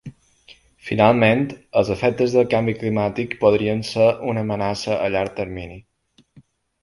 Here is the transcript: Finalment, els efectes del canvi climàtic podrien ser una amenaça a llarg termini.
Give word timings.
Finalment, 0.85 1.43
els 1.81 1.89
efectes 1.95 2.33
del 2.37 2.47
canvi 2.53 2.73
climàtic 2.79 3.35
podrien 3.43 3.83
ser 3.91 4.07
una 4.31 4.45
amenaça 4.47 4.95
a 4.95 5.11
llarg 5.17 5.37
termini. 5.41 5.77